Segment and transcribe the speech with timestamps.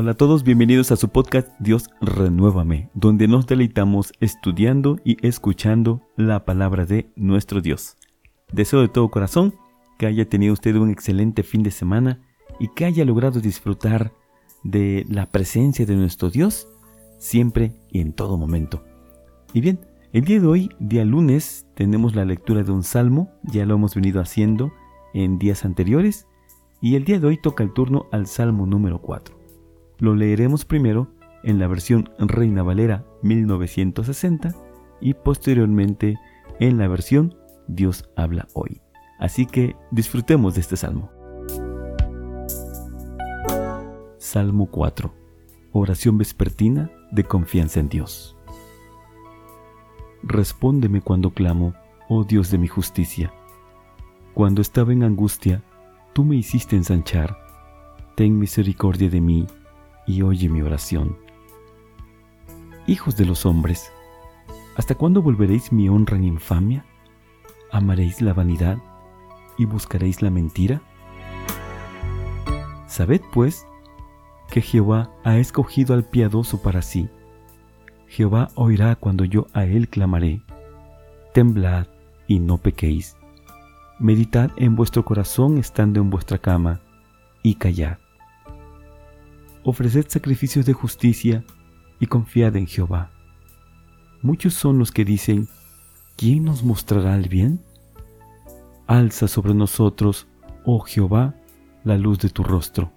[0.00, 6.02] Hola a todos, bienvenidos a su podcast Dios Renuévame, donde nos deleitamos estudiando y escuchando
[6.16, 7.96] la palabra de nuestro Dios.
[8.52, 9.56] Deseo de todo corazón
[9.98, 12.20] que haya tenido usted un excelente fin de semana
[12.60, 14.12] y que haya logrado disfrutar
[14.62, 16.68] de la presencia de nuestro Dios
[17.18, 18.84] siempre y en todo momento.
[19.52, 19.80] Y bien,
[20.12, 23.96] el día de hoy, día lunes, tenemos la lectura de un salmo, ya lo hemos
[23.96, 24.70] venido haciendo
[25.12, 26.28] en días anteriores,
[26.80, 29.37] y el día de hoy toca el turno al salmo número 4.
[30.00, 31.08] Lo leeremos primero
[31.42, 34.54] en la versión Reina Valera 1960
[35.00, 36.16] y posteriormente
[36.60, 38.80] en la versión Dios habla hoy.
[39.18, 41.10] Así que disfrutemos de este salmo.
[44.18, 45.12] Salmo 4.
[45.72, 48.36] Oración vespertina de confianza en Dios.
[50.22, 51.74] Respóndeme cuando clamo,
[52.08, 53.32] oh Dios de mi justicia.
[54.32, 55.64] Cuando estaba en angustia,
[56.12, 57.36] tú me hiciste ensanchar.
[58.14, 59.46] Ten misericordia de mí
[60.08, 61.16] y oye mi oración.
[62.88, 63.92] Hijos de los hombres,
[64.74, 66.84] ¿hasta cuándo volveréis mi honra en infamia?
[67.70, 68.78] ¿Amaréis la vanidad
[69.56, 70.82] y buscaréis la mentira?
[72.88, 73.64] Sabed pues
[74.50, 77.08] que Jehová ha escogido al piadoso para sí
[78.08, 80.40] Jehová oirá cuando yo a él clamaré.
[81.34, 81.86] Temblad
[82.26, 83.16] y no pequéis.
[83.98, 86.80] Meditad en vuestro corazón estando en vuestra cama,
[87.42, 87.98] y callad.
[89.70, 91.44] Ofreced sacrificios de justicia
[92.00, 93.10] y confiad en Jehová.
[94.22, 95.46] Muchos son los que dicen,
[96.16, 97.60] ¿quién nos mostrará el bien?
[98.86, 100.26] Alza sobre nosotros,
[100.64, 101.34] oh Jehová,
[101.84, 102.90] la luz de tu rostro.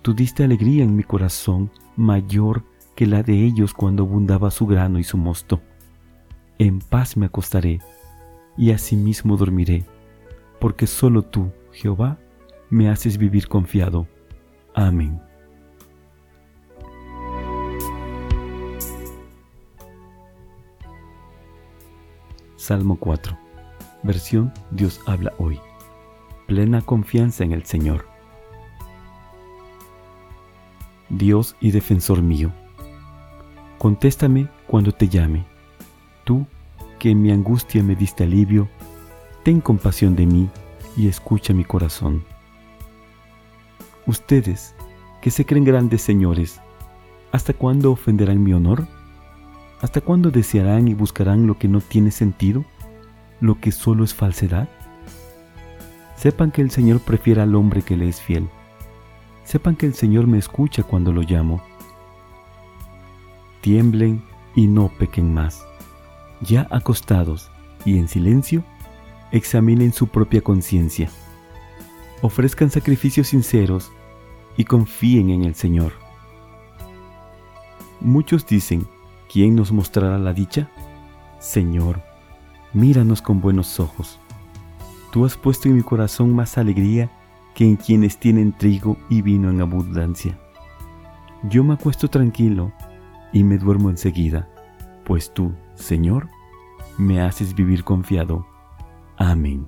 [0.00, 2.64] Tú diste alegría en mi corazón mayor
[2.96, 5.60] que la de ellos cuando abundaba su grano y su mosto.
[6.58, 7.78] En paz me acostaré
[8.56, 9.84] y asimismo dormiré,
[10.60, 12.18] porque solo tú, Jehová,
[12.70, 14.08] me haces vivir confiado.
[14.74, 15.20] Amén.
[22.70, 23.36] Salmo 4.
[24.04, 25.58] Versión Dios habla hoy.
[26.46, 28.06] Plena confianza en el Señor.
[31.08, 32.52] Dios y defensor mío
[33.78, 35.44] Contéstame cuando te llame.
[36.22, 36.46] Tú,
[37.00, 38.68] que en mi angustia me diste alivio,
[39.42, 40.48] ten compasión de mí
[40.96, 42.22] y escucha mi corazón.
[44.06, 44.76] Ustedes,
[45.20, 46.60] que se creen grandes señores,
[47.32, 48.86] ¿hasta cuándo ofenderán mi honor?
[49.80, 52.64] ¿Hasta cuándo desearán y buscarán lo que no tiene sentido,
[53.40, 54.68] lo que solo es falsedad?
[56.16, 58.48] Sepan que el Señor prefiere al hombre que le es fiel.
[59.44, 61.62] Sepan que el Señor me escucha cuando lo llamo
[63.60, 64.22] tiemblen
[64.54, 65.64] y no pequen más.
[66.40, 67.50] Ya acostados
[67.84, 68.64] y en silencio,
[69.32, 71.10] examinen su propia conciencia.
[72.22, 73.92] Ofrezcan sacrificios sinceros
[74.56, 75.92] y confíen en el Señor.
[78.00, 78.86] Muchos dicen,
[79.30, 80.68] ¿quién nos mostrará la dicha?
[81.38, 82.02] Señor,
[82.72, 84.18] míranos con buenos ojos.
[85.12, 87.10] Tú has puesto en mi corazón más alegría
[87.54, 90.38] que en quienes tienen trigo y vino en abundancia.
[91.44, 92.72] Yo me acuesto tranquilo
[93.32, 94.48] y me duermo enseguida,
[95.04, 96.28] pues tú, Señor,
[96.98, 98.46] me haces vivir confiado.
[99.16, 99.66] Amén.